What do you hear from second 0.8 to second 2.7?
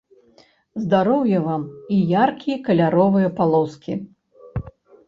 Здароўя вам, і яркі